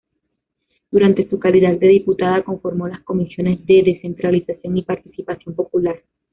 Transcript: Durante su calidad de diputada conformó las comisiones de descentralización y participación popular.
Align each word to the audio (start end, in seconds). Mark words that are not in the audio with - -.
Durante 0.89 1.29
su 1.29 1.37
calidad 1.37 1.75
de 1.77 1.87
diputada 1.89 2.41
conformó 2.43 2.87
las 2.87 3.03
comisiones 3.03 3.63
de 3.67 3.83
descentralización 3.85 4.75
y 4.77 4.81
participación 4.81 5.53
popular. 5.53 6.01